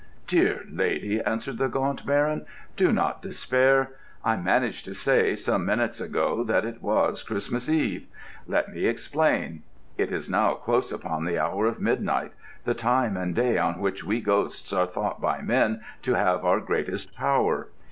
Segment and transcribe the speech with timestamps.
[0.25, 3.91] "Dear lady," answered the Gaunt Baron, "do not despair.
[4.25, 8.07] I managed to say, some minutes ago, that it was Christmas Eve.
[8.47, 9.61] Let me explain.
[9.99, 14.21] It is now close upon the hour of midnight—the time and day on which we
[14.21, 17.67] ghosts are thought by men to have our greatest power.